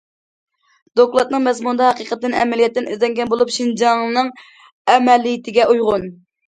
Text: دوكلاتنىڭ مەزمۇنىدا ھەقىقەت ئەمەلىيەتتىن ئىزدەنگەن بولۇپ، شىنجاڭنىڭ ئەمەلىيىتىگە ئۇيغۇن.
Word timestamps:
دوكلاتنىڭ 0.99 1.43
مەزمۇنىدا 1.49 1.85
ھەقىقەت 1.91 2.25
ئەمەلىيەتتىن 2.41 2.91
ئىزدەنگەن 2.95 3.33
بولۇپ، 3.35 3.55
شىنجاڭنىڭ 3.61 4.37
ئەمەلىيىتىگە 4.95 5.71
ئۇيغۇن. 5.73 6.15